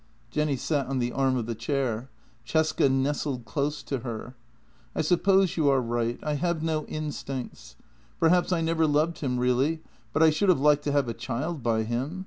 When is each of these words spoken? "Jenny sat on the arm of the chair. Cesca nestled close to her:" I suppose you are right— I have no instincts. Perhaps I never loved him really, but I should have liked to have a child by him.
"Jenny 0.31 0.55
sat 0.57 0.87
on 0.87 0.97
the 0.97 1.11
arm 1.11 1.37
of 1.37 1.45
the 1.45 1.53
chair. 1.53 2.09
Cesca 2.43 2.89
nestled 2.91 3.45
close 3.45 3.83
to 3.83 3.99
her:" 3.99 4.33
I 4.95 5.01
suppose 5.01 5.55
you 5.57 5.69
are 5.69 5.79
right— 5.79 6.17
I 6.23 6.33
have 6.41 6.63
no 6.63 6.85
instincts. 6.85 7.75
Perhaps 8.19 8.51
I 8.51 8.61
never 8.61 8.87
loved 8.87 9.19
him 9.19 9.37
really, 9.37 9.83
but 10.11 10.23
I 10.23 10.31
should 10.31 10.49
have 10.49 10.59
liked 10.59 10.85
to 10.85 10.91
have 10.91 11.07
a 11.07 11.13
child 11.13 11.61
by 11.61 11.83
him. 11.83 12.19